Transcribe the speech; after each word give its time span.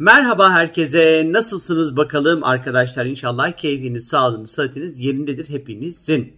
Merhaba 0.00 0.52
herkese. 0.52 1.26
Nasılsınız 1.28 1.96
bakalım 1.96 2.44
arkadaşlar? 2.44 3.06
İnşallah 3.06 3.52
keyfiniz, 3.52 4.08
sağlığınız, 4.08 4.50
sıhhatiniz 4.50 5.00
yerindedir 5.00 5.48
hepinizin. 5.48 6.36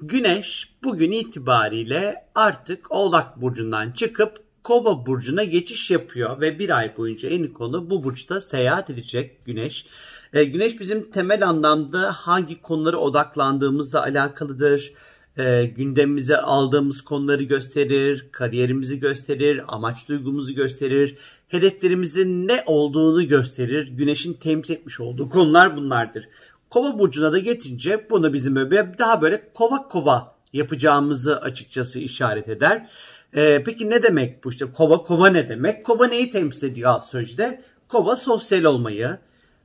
Güneş 0.00 0.74
bugün 0.84 1.12
itibariyle 1.12 2.26
artık 2.34 2.92
Oğlak 2.92 3.40
Burcu'ndan 3.42 3.90
çıkıp 3.90 4.38
Kova 4.62 5.06
Burcu'na 5.06 5.44
geçiş 5.44 5.90
yapıyor 5.90 6.40
ve 6.40 6.58
bir 6.58 6.78
ay 6.78 6.96
boyunca 6.96 7.28
en 7.28 7.46
konu 7.46 7.90
bu 7.90 8.04
burçta 8.04 8.40
seyahat 8.40 8.90
edecek 8.90 9.44
Güneş. 9.44 9.86
E, 10.32 10.44
güneş 10.44 10.80
bizim 10.80 11.10
temel 11.10 11.48
anlamda 11.48 12.12
hangi 12.12 12.62
konulara 12.62 12.96
odaklandığımızla 12.96 14.02
alakalıdır 14.02 14.92
e, 15.38 15.64
gündemimize 15.64 16.36
aldığımız 16.36 17.02
konuları 17.02 17.42
gösterir, 17.42 18.26
kariyerimizi 18.32 19.00
gösterir, 19.00 19.62
amaç 19.68 20.08
duygumuzu 20.08 20.54
gösterir, 20.54 21.16
hedeflerimizin 21.48 22.48
ne 22.48 22.62
olduğunu 22.66 23.28
gösterir. 23.28 23.88
Güneşin 23.88 24.32
temsil 24.32 24.74
etmiş 24.74 25.00
olduğu 25.00 25.28
konular 25.28 25.76
bunlardır. 25.76 26.28
Kova 26.70 26.98
burcuna 26.98 27.32
da 27.32 27.38
getince 27.38 28.06
bunu 28.10 28.32
bizim 28.32 28.56
böyle 28.56 28.94
daha 28.98 29.22
böyle 29.22 29.50
kova 29.54 29.88
kova 29.88 30.34
yapacağımızı 30.52 31.40
açıkçası 31.40 31.98
işaret 31.98 32.48
eder. 32.48 32.90
Ee, 33.36 33.62
peki 33.66 33.90
ne 33.90 34.02
demek 34.02 34.44
bu 34.44 34.50
işte 34.50 34.66
kova 34.72 35.02
kova 35.02 35.28
ne 35.28 35.48
demek? 35.48 35.84
Kova 35.84 36.06
neyi 36.06 36.30
temsil 36.30 36.66
ediyor 36.66 36.94
astrolojide? 36.94 37.62
Kova 37.88 38.16
sosyal 38.16 38.64
olmayı, 38.64 39.18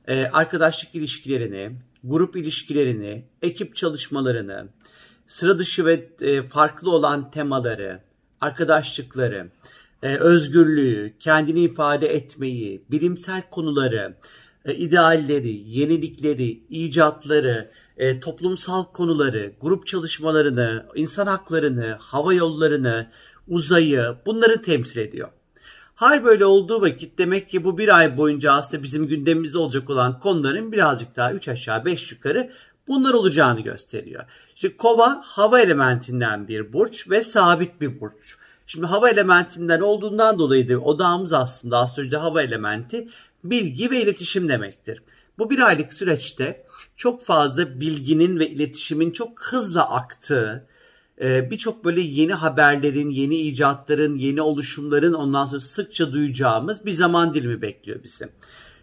e, 0.08 0.24
arkadaşlık 0.24 0.94
ilişkilerini, 0.94 1.72
grup 2.04 2.36
ilişkilerini, 2.36 3.24
ekip 3.42 3.76
çalışmalarını, 3.76 4.68
sıra 5.30 5.58
dışı 5.58 5.84
ve 5.84 6.08
e, 6.20 6.42
farklı 6.42 6.90
olan 6.90 7.30
temaları, 7.30 8.00
arkadaşlıkları, 8.40 9.50
e, 10.02 10.16
özgürlüğü, 10.16 11.12
kendini 11.20 11.60
ifade 11.60 12.14
etmeyi, 12.14 12.84
bilimsel 12.90 13.42
konuları, 13.50 14.16
e, 14.64 14.74
idealleri, 14.74 15.52
yenilikleri, 15.52 16.62
icatları, 16.70 17.70
toplumsal 18.20 18.84
konuları, 18.84 19.52
grup 19.60 19.86
çalışmalarını, 19.86 20.86
insan 20.94 21.26
haklarını, 21.26 21.96
hava 22.00 22.34
yollarını, 22.34 23.10
uzayı 23.48 24.16
bunları 24.26 24.62
temsil 24.62 25.00
ediyor. 25.00 25.28
Hal 25.94 26.24
böyle 26.24 26.44
olduğu 26.44 26.80
vakit 26.80 27.18
demek 27.18 27.50
ki 27.50 27.64
bu 27.64 27.78
bir 27.78 27.98
ay 27.98 28.16
boyunca 28.16 28.52
aslında 28.52 28.82
bizim 28.82 29.06
gündemimizde 29.06 29.58
olacak 29.58 29.90
olan 29.90 30.20
konuların 30.20 30.72
birazcık 30.72 31.16
daha 31.16 31.32
3 31.32 31.48
aşağı 31.48 31.84
5 31.84 32.12
yukarı 32.12 32.50
bunlar 32.90 33.14
olacağını 33.14 33.60
gösteriyor. 33.60 34.24
Şimdi 34.54 34.76
kova 34.76 35.22
hava 35.24 35.60
elementinden 35.60 36.48
bir 36.48 36.72
burç 36.72 37.10
ve 37.10 37.24
sabit 37.24 37.80
bir 37.80 38.00
burç. 38.00 38.36
Şimdi 38.66 38.86
hava 38.86 39.10
elementinden 39.10 39.80
olduğundan 39.80 40.38
dolayı 40.38 40.68
da 40.68 40.78
odağımız 40.78 41.32
aslında 41.32 41.78
astrolojide 41.78 42.16
hava 42.16 42.42
elementi 42.42 43.08
bilgi 43.44 43.90
ve 43.90 44.02
iletişim 44.02 44.48
demektir. 44.48 45.02
Bu 45.38 45.50
bir 45.50 45.58
aylık 45.58 45.94
süreçte 45.94 46.64
çok 46.96 47.24
fazla 47.24 47.80
bilginin 47.80 48.38
ve 48.38 48.50
iletişimin 48.50 49.10
çok 49.10 49.42
hızla 49.42 49.90
aktığı, 49.90 50.66
e, 51.20 51.50
birçok 51.50 51.84
böyle 51.84 52.00
yeni 52.00 52.34
haberlerin, 52.34 53.10
yeni 53.10 53.36
icatların, 53.36 54.18
yeni 54.18 54.42
oluşumların 54.42 55.12
ondan 55.12 55.46
sonra 55.46 55.60
sıkça 55.60 56.12
duyacağımız 56.12 56.86
bir 56.86 56.90
zaman 56.92 57.34
dilimi 57.34 57.62
bekliyor 57.62 58.02
bizi. 58.02 58.28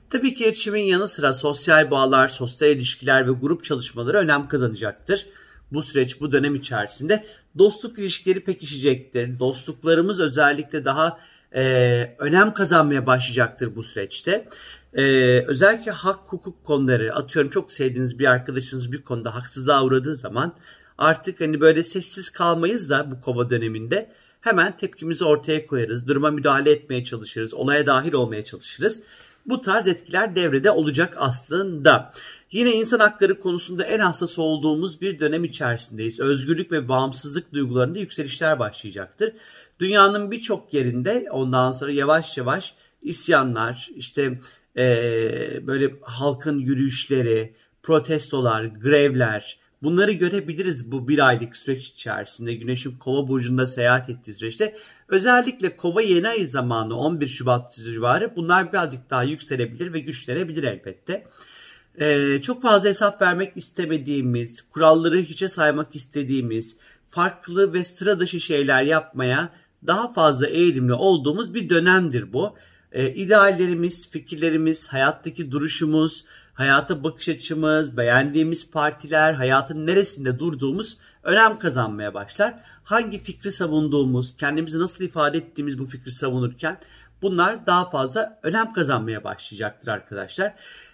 Tabii 0.10 0.34
ki 0.34 0.44
iletişimin 0.44 0.84
yanı 0.84 1.08
sıra 1.08 1.34
sosyal 1.34 1.92
bağlar, 1.92 2.28
sosyal 2.30 2.72
ilişkiler 2.72 3.28
ve 3.28 3.32
grup 3.32 3.64
çalışmaları 3.64 4.18
önem 4.18 4.48
kazanacaktır. 4.48 5.26
Bu 5.72 5.84
süreç, 5.84 6.22
bu 6.22 6.32
dönem 6.32 6.56
içerisinde 6.56 7.26
dostluk 7.58 8.00
ilişkileri 8.00 8.44
pekişecektir. 8.44 9.40
Dostluklarımız 9.40 10.20
özellikle 10.20 10.86
daha 10.86 11.20
e, 11.56 11.64
önem 12.20 12.54
kazanmaya 12.54 13.06
başlayacaktır 13.06 13.76
bu 13.76 13.84
süreçte. 13.84 14.50
E, 14.94 15.04
özellikle 15.48 15.92
hak 15.92 16.20
hukuk 16.28 16.66
konuları, 16.66 17.16
atıyorum 17.16 17.52
çok 17.52 17.72
sevdiğiniz 17.72 18.20
bir 18.20 18.26
arkadaşınız 18.26 18.92
bir 18.92 19.02
konuda 19.02 19.36
haksızlığa 19.36 19.84
uğradığı 19.84 20.16
zaman 20.16 20.56
artık 20.98 21.42
hani 21.42 21.62
böyle 21.62 21.84
sessiz 21.84 22.30
kalmayız 22.30 22.90
da 22.90 23.12
bu 23.12 23.22
kova 23.22 23.50
döneminde 23.50 24.10
hemen 24.42 24.78
tepkimizi 24.78 25.26
ortaya 25.26 25.68
koyarız. 25.68 26.08
Duruma 26.08 26.32
müdahale 26.32 26.72
etmeye 26.72 27.04
çalışırız, 27.04 27.54
olaya 27.54 27.86
dahil 27.86 28.14
olmaya 28.14 28.46
çalışırız 28.46 29.02
bu 29.48 29.62
tarz 29.62 29.88
etkiler 29.88 30.36
devrede 30.36 30.72
olacak 30.72 31.16
aslında. 31.18 32.14
Yine 32.52 32.72
insan 32.72 33.00
hakları 33.00 33.40
konusunda 33.40 33.84
en 33.84 34.00
hassas 34.00 34.40
olduğumuz 34.40 35.02
bir 35.02 35.20
dönem 35.20 35.44
içerisindeyiz. 35.44 36.20
Özgürlük 36.20 36.72
ve 36.72 36.90
bağımsızlık 36.90 37.54
duygularında 37.54 38.00
yükselişler 38.00 38.60
başlayacaktır. 38.60 39.34
Dünyanın 39.80 40.32
birçok 40.32 40.74
yerinde 40.74 41.28
ondan 41.32 41.72
sonra 41.72 41.92
yavaş 41.92 42.38
yavaş 42.38 42.74
isyanlar, 43.02 43.90
işte 43.96 44.40
ee, 44.78 45.68
böyle 45.68 45.96
halkın 46.02 46.60
yürüyüşleri, 46.60 47.54
protestolar, 47.84 48.64
grevler, 48.64 49.60
Bunları 49.84 50.12
görebiliriz 50.12 50.92
bu 50.92 51.08
bir 51.08 51.28
aylık 51.28 51.56
süreç 51.56 51.88
içerisinde 51.88 52.54
Güneş'in 52.54 52.98
Kova 52.98 53.28
burcunda 53.28 53.66
seyahat 53.66 54.10
ettiği 54.10 54.36
süreçte. 54.36 54.78
Özellikle 55.08 55.76
Kova 55.76 56.02
yeni 56.02 56.28
ay 56.28 56.46
zamanı 56.46 57.00
11 57.00 57.28
Şubat 57.28 57.76
civarı 57.76 58.36
bunlar 58.36 58.74
birazcık 58.74 59.10
daha 59.10 59.24
yükselebilir 59.24 59.94
ve 59.94 60.00
güçlenebilir 60.00 60.64
elbette. 60.64 61.28
Ee, 62.00 62.42
çok 62.42 62.62
fazla 62.62 62.90
hesap 62.90 63.22
vermek 63.22 63.58
istemediğimiz, 63.58 64.62
kuralları 64.62 65.20
hiçe 65.20 65.48
saymak 65.48 65.96
istediğimiz, 65.96 66.78
farklı 67.10 67.74
ve 67.74 67.84
sıra 67.84 68.20
dışı 68.20 68.40
şeyler 68.40 68.84
yapmaya 68.84 69.50
daha 69.88 70.14
fazla 70.14 70.48
eğilimli 70.48 70.94
olduğumuz 70.94 71.54
bir 71.54 71.70
dönemdir 71.70 72.34
bu. 72.34 72.56
Ee, 72.92 73.14
ideallerimiz, 73.14 74.10
fikirlerimiz, 74.10 74.88
hayattaki 74.88 75.52
duruşumuz, 75.52 76.26
hayata 76.58 77.04
bakış 77.04 77.30
açımız, 77.30 77.98
beğendiğimiz 77.98 78.72
partiler, 78.72 79.34
hayatın 79.34 79.88
neresinde 79.88 80.40
durduğumuz 80.40 80.98
önem 81.24 81.60
kazanmaya 81.60 82.14
başlar. 82.14 82.54
Hangi 82.84 83.24
fikri 83.24 83.52
savunduğumuz, 83.52 84.38
kendimizi 84.38 84.80
nasıl 84.80 85.04
ifade 85.04 85.38
ettiğimiz 85.38 85.80
bu 85.80 85.86
fikri 85.86 86.12
savunurken 86.12 86.80
bunlar 87.22 87.66
daha 87.66 87.90
fazla 87.90 88.40
önem 88.44 88.74
kazanmaya 88.74 89.24
başlayacaktır 89.24 89.88
arkadaşlar. 89.88 90.54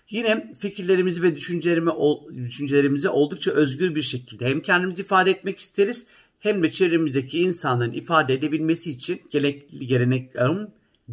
Yine 0.09 0.53
fikirlerimizi 0.59 1.23
ve 1.23 1.35
düşüncelerimizi 1.35 3.09
oldukça 3.09 3.51
özgür 3.51 3.95
bir 3.95 4.01
şekilde 4.01 4.45
hem 4.45 4.61
kendimizi 4.61 5.01
ifade 5.01 5.31
etmek 5.31 5.59
isteriz 5.59 6.05
hem 6.39 6.63
de 6.63 6.71
çevremizdeki 6.71 7.39
insanların 7.39 7.91
ifade 7.91 8.33
edebilmesi 8.33 8.91
için 8.91 9.21
gerekli, 9.31 9.87
gelenek, 9.87 10.31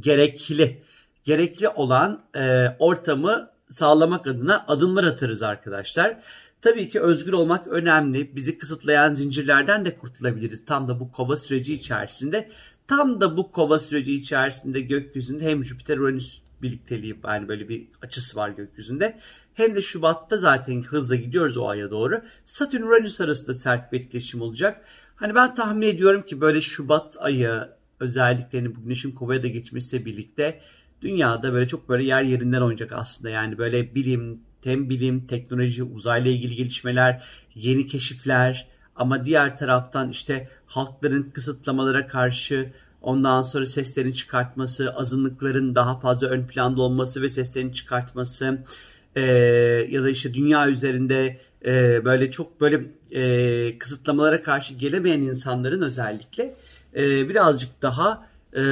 gerekli 0.00 0.82
gerekli 1.24 1.68
olan 1.68 2.22
e, 2.36 2.68
ortamı 2.78 3.50
sağlamak 3.70 4.26
adına 4.26 4.64
adımlar 4.68 5.04
atarız 5.04 5.42
arkadaşlar. 5.42 6.20
Tabii 6.62 6.88
ki 6.88 7.00
özgür 7.00 7.32
olmak 7.32 7.66
önemli. 7.66 8.36
Bizi 8.36 8.58
kısıtlayan 8.58 9.14
zincirlerden 9.14 9.84
de 9.84 9.96
kurtulabiliriz. 9.98 10.64
Tam 10.64 10.88
da 10.88 11.00
bu 11.00 11.12
kova 11.12 11.36
süreci 11.36 11.74
içerisinde. 11.74 12.50
Tam 12.88 13.20
da 13.20 13.36
bu 13.36 13.52
kova 13.52 13.78
süreci 13.78 14.14
içerisinde 14.14 14.80
gökyüzünde 14.80 15.44
hem 15.44 15.64
Jüpiter 15.64 15.98
Uranüs 15.98 16.38
birlikteliği 16.62 17.20
yani 17.24 17.48
böyle 17.48 17.68
bir 17.68 17.88
açısı 18.02 18.36
var 18.36 18.50
gökyüzünde. 18.50 19.18
Hem 19.54 19.74
de 19.74 19.82
Şubat'ta 19.82 20.36
zaten 20.36 20.82
hızla 20.82 21.16
gidiyoruz 21.16 21.56
o 21.56 21.68
aya 21.68 21.90
doğru. 21.90 22.22
Satürn 22.44 22.82
Uranüs 22.82 23.20
arasında 23.20 23.54
sert 23.54 23.92
bir 23.92 24.00
etkileşim 24.00 24.42
olacak. 24.42 24.84
Hani 25.16 25.34
ben 25.34 25.54
tahmin 25.54 25.86
ediyorum 25.86 26.22
ki 26.22 26.40
böyle 26.40 26.60
Şubat 26.60 27.16
ayı 27.18 27.68
özellikle 28.00 28.58
hani 28.58 28.76
bu 28.76 28.82
güneşin 28.82 29.12
kovaya 29.12 29.42
da 29.42 29.48
geçmesiyle 29.48 30.04
birlikte 30.04 30.60
dünyada 31.02 31.52
böyle 31.52 31.68
çok 31.68 31.88
böyle 31.88 32.04
yer 32.04 32.22
yerinden 32.22 32.60
oynayacak 32.60 32.92
aslında. 32.92 33.30
Yani 33.30 33.58
böyle 33.58 33.94
bilim, 33.94 34.40
tem 34.62 34.90
bilim, 34.90 35.26
teknoloji, 35.26 35.82
uzayla 35.82 36.30
ilgili 36.30 36.56
gelişmeler, 36.56 37.22
yeni 37.54 37.86
keşifler 37.86 38.66
ama 38.96 39.24
diğer 39.24 39.56
taraftan 39.56 40.10
işte 40.10 40.48
halkların 40.66 41.30
kısıtlamalara 41.30 42.06
karşı 42.06 42.72
ondan 43.02 43.42
sonra 43.42 43.66
seslerin 43.66 44.12
çıkartması, 44.12 44.94
azınlıkların 44.94 45.74
daha 45.74 46.00
fazla 46.00 46.28
ön 46.28 46.46
planda 46.46 46.82
olması 46.82 47.22
ve 47.22 47.28
seslerini 47.28 47.72
çıkartması 47.72 48.58
e, 49.16 49.22
ya 49.90 50.02
da 50.02 50.10
işte 50.10 50.34
dünya 50.34 50.68
üzerinde 50.68 51.38
e, 51.64 52.04
böyle 52.04 52.30
çok 52.30 52.60
böyle 52.60 52.80
e, 53.10 53.78
kısıtlamalara 53.78 54.42
karşı 54.42 54.74
gelemeyen 54.74 55.20
insanların 55.20 55.82
özellikle 55.82 56.54
e, 56.96 57.28
birazcık 57.28 57.82
daha 57.82 58.26
e, 58.56 58.62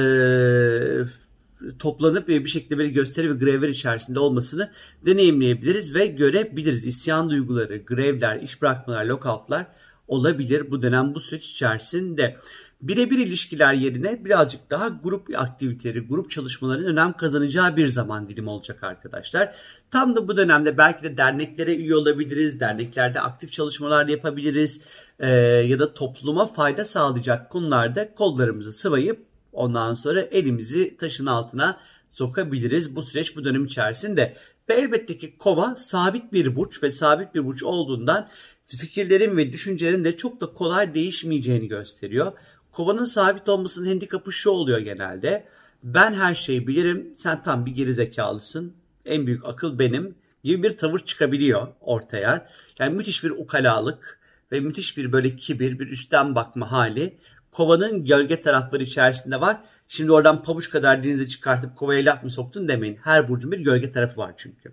toplanıp 1.79 2.27
bir 2.27 2.47
şekilde 2.47 2.77
böyle 2.77 2.89
gösteri 2.89 3.29
ve 3.29 3.45
grevler 3.45 3.69
içerisinde 3.69 4.19
olmasını 4.19 4.71
deneyimleyebiliriz 5.05 5.95
ve 5.95 6.05
görebiliriz. 6.05 6.85
İsyan 6.85 7.29
duyguları, 7.29 7.77
grevler, 7.77 8.41
iş 8.41 8.61
bırakmalar, 8.61 9.05
lockoutlar 9.05 9.67
olabilir 10.09 10.71
bu 10.71 10.81
dönem 10.81 11.15
bu 11.15 11.19
süreç 11.19 11.51
içerisinde. 11.51 12.37
Birebir 12.81 13.17
ilişkiler 13.17 13.73
yerine 13.73 14.25
birazcık 14.25 14.69
daha 14.69 14.87
grup 14.87 15.27
aktiviteleri, 15.35 15.99
grup 15.99 16.31
çalışmalarının 16.31 16.87
önem 16.87 17.13
kazanacağı 17.13 17.75
bir 17.75 17.87
zaman 17.87 18.29
dilimi 18.29 18.49
olacak 18.49 18.83
arkadaşlar. 18.83 19.55
Tam 19.91 20.15
da 20.15 20.27
bu 20.27 20.37
dönemde 20.37 20.77
belki 20.77 21.03
de 21.03 21.17
derneklere 21.17 21.75
üye 21.75 21.95
olabiliriz, 21.95 22.59
derneklerde 22.59 23.21
aktif 23.21 23.51
çalışmalar 23.51 24.07
yapabiliriz 24.07 24.81
ee, 25.19 25.29
ya 25.67 25.79
da 25.79 25.93
topluma 25.93 26.47
fayda 26.47 26.85
sağlayacak 26.85 27.49
konularda 27.49 28.13
kollarımızı 28.13 28.73
sıvayıp 28.73 29.28
Ondan 29.53 29.93
sonra 29.93 30.21
elimizi 30.21 30.97
taşın 30.97 31.25
altına 31.25 31.79
sokabiliriz 32.09 32.95
bu 32.95 33.03
süreç 33.03 33.35
bu 33.35 33.45
dönem 33.45 33.65
içerisinde. 33.65 34.37
Ve 34.69 34.73
elbette 34.73 35.17
ki 35.17 35.37
kova 35.37 35.75
sabit 35.75 36.33
bir 36.33 36.55
burç 36.55 36.83
ve 36.83 36.91
sabit 36.91 37.35
bir 37.35 37.45
burç 37.45 37.63
olduğundan 37.63 38.29
fikirlerin 38.67 39.37
ve 39.37 39.53
düşüncelerin 39.53 40.03
de 40.03 40.17
çok 40.17 40.41
da 40.41 40.53
kolay 40.53 40.93
değişmeyeceğini 40.93 41.67
gösteriyor. 41.67 42.31
Kovanın 42.71 43.03
sabit 43.03 43.49
olmasının 43.49 43.87
handikapı 43.87 44.31
şu 44.31 44.49
oluyor 44.49 44.79
genelde. 44.79 45.47
Ben 45.83 46.13
her 46.13 46.35
şeyi 46.35 46.67
bilirim, 46.67 47.13
sen 47.17 47.43
tam 47.43 47.65
bir 47.65 47.71
gerizekalısın. 47.71 48.73
En 49.05 49.27
büyük 49.27 49.45
akıl 49.45 49.79
benim 49.79 50.15
gibi 50.43 50.63
bir 50.63 50.77
tavır 50.77 50.99
çıkabiliyor 50.99 51.67
ortaya. 51.81 52.47
Yani 52.79 52.95
müthiş 52.95 53.23
bir 53.23 53.29
ukalalık 53.29 54.19
ve 54.51 54.59
müthiş 54.59 54.97
bir 54.97 55.11
böyle 55.11 55.35
kibir, 55.35 55.79
bir 55.79 55.87
üstten 55.87 56.35
bakma 56.35 56.71
hali. 56.71 57.17
Kovanın 57.51 58.05
gölge 58.05 58.41
tarafları 58.41 58.83
içerisinde 58.83 59.41
var. 59.41 59.57
Şimdi 59.87 60.11
oradan 60.11 60.43
pabuç 60.43 60.69
kadar 60.69 61.03
denize 61.03 61.27
çıkartıp 61.27 61.75
kovaya 61.75 62.05
laf 62.05 62.23
mı 62.23 62.31
soktun 62.31 62.67
demeyin. 62.67 62.99
Her 63.03 63.29
burcun 63.29 63.51
bir 63.51 63.59
gölge 63.59 63.91
tarafı 63.91 64.17
var 64.17 64.33
çünkü. 64.37 64.71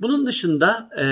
Bunun 0.00 0.26
dışında 0.26 0.90
e, 0.98 1.04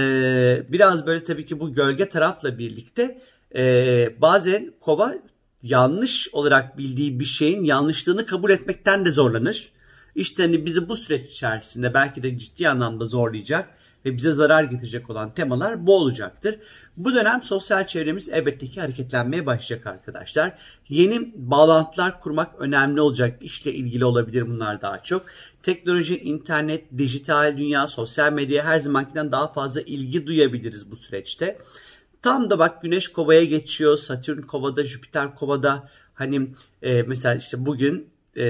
biraz 0.73 1.07
böyle 1.07 1.25
tabii 1.25 1.47
ki 1.47 1.61
bu 1.61 1.75
gölge 1.75 2.09
tarafla 2.09 2.59
birlikte 2.59 3.21
e, 3.55 4.15
bazen 4.21 4.73
kova 4.81 5.15
yanlış 5.63 6.29
olarak 6.33 6.79
bildiği 6.79 7.21
bir 7.21 7.25
şeyin 7.25 7.65
yanlışlığını 7.65 8.27
kabul 8.27 8.51
etmekten 8.51 9.05
de 9.05 9.13
zorlanır. 9.13 9.73
İşte 10.15 10.43
hani 10.43 10.67
bizi 10.67 10.89
bu 10.89 10.97
süreç 10.97 11.31
içerisinde 11.31 11.95
belki 11.95 12.23
de 12.23 12.39
ciddi 12.39 12.69
anlamda 12.69 13.07
zorlayacak 13.07 13.69
ve 14.05 14.17
bize 14.17 14.33
zarar 14.33 14.65
getirecek 14.65 15.11
olan 15.11 15.35
temalar 15.35 15.87
bu 15.87 15.97
olacaktır. 15.97 16.59
Bu 16.97 17.15
dönem 17.15 17.43
sosyal 17.43 17.87
çevremiz 17.87 18.29
elbette 18.29 18.67
ki 18.67 18.81
hareketlenmeye 18.81 19.47
başlayacak 19.47 19.87
arkadaşlar. 19.87 20.53
Yeni 20.89 21.33
bağlantılar 21.37 22.21
kurmak 22.21 22.61
önemli 22.61 23.01
olacak. 23.01 23.39
İşle 23.41 23.73
ilgili 23.73 24.05
olabilir 24.05 24.49
bunlar 24.49 24.81
daha 24.81 25.03
çok. 25.03 25.27
Teknoloji, 25.63 26.19
internet, 26.19 26.99
dijital 26.99 27.57
dünya, 27.57 27.89
sosyal 27.89 28.33
medya 28.33 28.65
her 28.65 28.81
zamankinden 28.81 29.33
daha 29.33 29.53
fazla 29.53 29.81
ilgi 29.81 30.27
duyabiliriz 30.27 30.91
bu 30.91 30.97
süreçte. 30.97 31.59
Tam 32.23 32.51
da 32.51 32.59
bak 32.59 32.83
Güneş 32.83 33.09
Kova'ya 33.09 33.45
geçiyor, 33.45 33.97
Satürn 33.97 34.43
Kova'da, 34.43 34.85
Jüpiter 34.85 35.35
Kova'da. 35.35 35.89
Hani 36.15 36.49
e, 36.83 37.03
mesela 37.03 37.35
işte 37.35 37.67
bugün 37.67 38.09
e, 38.37 38.45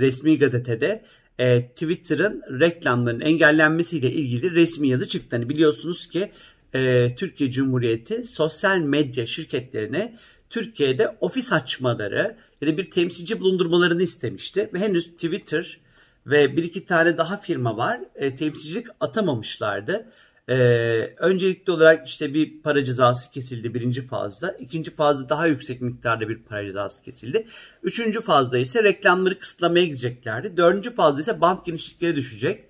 resmi 0.00 0.38
gazetede 0.38 1.04
e, 1.38 1.68
Twitter'ın 1.68 2.42
reklamların 2.60 3.20
engellenmesiyle 3.20 4.12
ilgili 4.12 4.54
resmi 4.54 4.88
yazı 4.88 5.08
çıktı. 5.08 5.36
Hani 5.36 5.48
biliyorsunuz 5.48 6.08
ki 6.08 6.30
e, 6.74 7.14
Türkiye 7.16 7.50
Cumhuriyeti 7.50 8.24
sosyal 8.24 8.78
medya 8.78 9.26
şirketlerine 9.26 10.18
Türkiye'de 10.50 11.16
ofis 11.20 11.52
açmaları 11.52 12.36
ya 12.60 12.68
da 12.68 12.76
bir 12.76 12.90
temsilci 12.90 13.40
bulundurmalarını 13.40 14.02
istemişti 14.02 14.70
ve 14.74 14.78
henüz 14.78 15.10
Twitter 15.10 15.78
ve 16.26 16.56
bir 16.56 16.62
iki 16.62 16.86
tane 16.86 17.18
daha 17.18 17.36
firma 17.36 17.76
var 17.76 18.00
e, 18.14 18.34
temsilcilik 18.34 18.86
atamamışlardı. 19.00 20.06
Ee, 20.48 21.14
öncelikli 21.18 21.70
olarak 21.70 22.08
işte 22.08 22.34
bir 22.34 22.62
para 22.62 22.84
cezası 22.84 23.30
kesildi 23.30 23.74
birinci 23.74 24.06
fazda. 24.06 24.50
ikinci 24.50 24.90
fazda 24.90 25.28
daha 25.28 25.46
yüksek 25.46 25.80
miktarda 25.80 26.28
bir 26.28 26.38
para 26.38 26.64
cezası 26.64 27.02
kesildi. 27.02 27.46
Üçüncü 27.82 28.20
fazda 28.20 28.58
ise 28.58 28.84
reklamları 28.84 29.38
kısıtlamaya 29.38 29.84
gideceklerdi. 29.84 30.56
Dördüncü 30.56 30.94
fazda 30.94 31.20
ise 31.20 31.40
bank 31.40 31.64
genişlikleri 31.64 32.16
düşecek. 32.16 32.64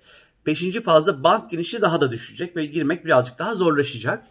Beşinci 0.45 0.81
fazda 0.81 1.23
bank 1.23 1.51
genişliği 1.51 1.81
daha 1.81 2.01
da 2.01 2.11
düşecek 2.11 2.55
ve 2.55 2.65
girmek 2.65 3.05
birazcık 3.05 3.39
daha 3.39 3.55
zorlaşacak. 3.55 4.27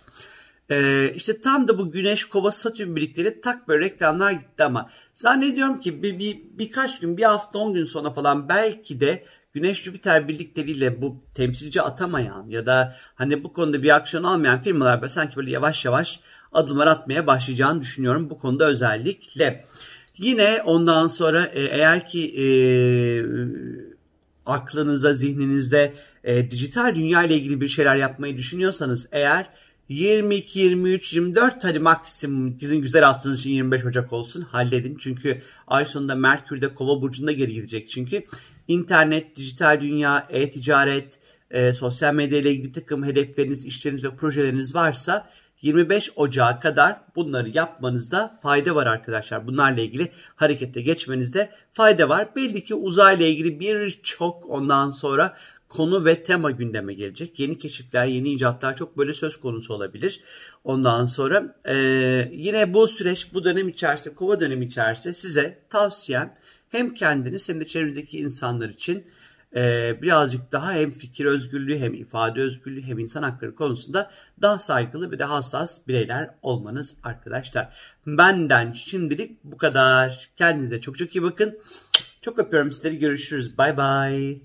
Ee, 0.71 1.13
işte 1.15 1.41
tam 1.41 1.69
da 1.69 1.79
bu 1.79 1.91
Güneş 1.91 2.25
Kova 2.25 2.51
Satürn 2.51 2.97
birlikleri 2.97 3.41
tak 3.41 3.69
böyle 3.69 3.85
reklamlar 3.85 4.33
gitti 4.33 4.65
ama 4.65 4.91
zannediyorum 5.15 5.81
ki 5.81 6.03
bir, 6.03 6.19
bir 6.19 6.43
birkaç 6.53 7.01
gün 7.01 7.17
bir 7.17 7.23
hafta 7.23 7.59
on 7.59 7.75
gün 7.75 7.85
sonra 7.85 8.11
falan 8.11 8.49
belki 8.49 9.01
de 9.01 9.25
Güneş 9.55 9.83
Jüpiter 9.83 10.29
birlikleriyle 10.29 11.03
bu 11.03 11.23
temsilci 11.35 11.83
atamayan 11.83 12.47
ya 12.49 12.67
da 12.67 12.97
hani 13.15 13.45
bu 13.45 13.53
konuda 13.53 13.83
bir 13.83 13.97
aksiyon 13.97 14.25
almayan 14.25 14.63
firmalar 14.63 15.01
böyle 15.03 15.11
sanki 15.11 15.37
böyle 15.37 15.51
yavaş 15.51 15.85
yavaş 15.85 16.21
adımlar 16.53 16.87
atmaya 16.87 17.27
başlayacağını 17.27 17.81
düşünüyorum 17.81 18.31
bu 18.31 18.39
konuda 18.39 18.67
özellikle. 18.67 19.65
Yine 20.19 20.63
ondan 20.65 21.07
sonra 21.07 21.45
e, 21.45 21.63
eğer 21.63 22.09
ki 22.09 22.41
e, 22.41 22.47
aklınıza, 24.47 25.15
zihninizde 25.15 25.95
e, 26.25 26.51
dijital 26.51 26.95
dünya 26.95 27.25
ile 27.25 27.37
ilgili 27.37 27.61
bir 27.61 27.69
şeyler 27.69 27.97
yapmayı 27.97 28.37
düşünüyorsanız 28.37 29.09
eğer 29.13 29.51
22, 29.89 30.59
23, 30.59 31.13
24 31.13 31.65
hadi 31.65 31.79
maksimum 31.79 32.61
sizin 32.61 32.81
güzel 32.81 33.09
attığınız 33.09 33.41
için 33.41 33.51
25 33.51 33.85
Ocak 33.85 34.13
olsun 34.13 34.43
halledin. 34.43 34.97
Çünkü 35.01 35.43
ay 35.67 35.87
sonunda 35.87 36.15
Merkür 36.15 36.61
de 36.61 36.75
Kova 36.75 37.03
burcunda 37.03 37.33
geri 37.33 37.55
gidecek 37.55 37.91
çünkü. 37.91 38.25
İnternet, 38.69 39.37
dijital 39.37 39.81
dünya, 39.81 40.27
e-ticaret, 40.31 41.19
e, 41.51 41.73
sosyal 41.73 42.15
medya 42.15 42.39
ile 42.39 42.51
ilgili 42.51 42.73
takım 42.73 43.05
hedefleriniz, 43.05 43.65
işleriniz 43.65 44.05
ve 44.05 44.17
projeleriniz 44.17 44.75
varsa 44.75 45.29
25 45.63 46.11
Ocağı 46.17 46.61
kadar 46.61 47.01
bunları 47.17 47.49
yapmanızda 47.49 48.39
fayda 48.43 48.75
var 48.75 48.87
arkadaşlar. 48.87 49.47
Bunlarla 49.47 49.81
ilgili 49.81 50.13
harekete 50.37 50.83
geçmenizde 50.83 51.51
fayda 51.73 52.09
var. 52.09 52.37
Belli 52.37 52.65
ki 52.65 52.75
uzayla 52.75 53.27
ilgili 53.27 53.61
birçok 53.61 54.51
ondan 54.51 54.91
sonra 54.91 55.37
konu 55.69 56.05
ve 56.05 56.23
tema 56.23 56.51
gündeme 56.51 56.95
gelecek. 56.95 57.41
Yeni 57.41 57.59
keşifler, 57.59 58.07
yeni 58.07 58.31
icatlar 58.31 58.77
çok 58.77 58.99
böyle 58.99 59.15
söz 59.15 59.37
konusu 59.37 59.75
olabilir. 59.75 60.21
Ondan 60.65 61.05
sonra 61.05 61.57
e, 61.65 61.75
yine 62.33 62.75
bu 62.75 62.89
süreç, 62.89 63.35
bu 63.35 63.45
dönem 63.45 63.69
içerisinde, 63.69 64.15
kova 64.15 64.41
dönemi 64.41 64.65
içerisinde 64.65 65.15
size 65.15 65.59
tavsiyem 65.71 66.35
hem 66.71 66.95
kendiniz 66.95 67.49
hem 67.49 67.61
de 67.61 67.67
çevrenizdeki 67.67 68.19
insanlar 68.19 68.69
için 68.69 69.07
e, 69.57 69.95
birazcık 70.03 70.53
daha 70.53 70.73
hem 70.73 70.93
fikir 70.93 71.25
özgürlüğü 71.25 71.79
hem 71.79 71.95
ifade 71.95 72.41
özgürlüğü 72.41 72.83
hem 72.83 72.99
insan 72.99 73.23
hakları 73.23 73.55
konusunda 73.55 74.11
daha 74.43 74.59
saygılı 74.59 75.11
ve 75.11 75.19
daha 75.19 75.35
hassas 75.35 75.89
bireyler 75.89 76.31
olmanız 76.43 76.95
arkadaşlar. 77.03 77.77
Benden 78.07 78.73
şimdilik 78.73 79.45
bu 79.45 79.57
kadar. 79.57 80.31
Kendinize 80.37 80.81
çok 80.81 80.99
çok 80.99 81.17
iyi 81.17 81.23
bakın. 81.23 81.59
Çok 82.21 82.39
öpüyorum 82.39 82.73
sizleri. 82.73 82.99
Görüşürüz. 82.99 83.59
Bay 83.59 83.77
bay. 83.77 84.39